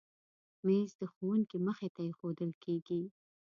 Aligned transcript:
مېز 0.65 0.89
د 0.99 1.01
ښوونکي 1.13 1.57
مخې 1.67 1.87
ته 1.95 2.01
ایښودل 2.07 2.51
کېږي. 2.63 3.01